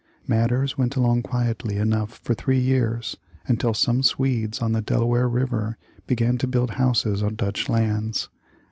Matters 0.25 0.79
went 0.79 0.95
along 0.95 1.21
quietly 1.21 1.75
enough 1.77 2.17
for 2.23 2.33
three 2.33 2.57
years, 2.57 3.17
until 3.45 3.75
some 3.75 4.01
Swedes 4.01 4.59
on 4.59 4.71
the 4.71 4.81
Delaware 4.81 5.29
River 5.29 5.77
began 6.07 6.39
to 6.39 6.47
build 6.47 6.71
houses 6.71 7.21
on 7.21 7.35
Dutch 7.35 7.69
lands. 7.69 8.27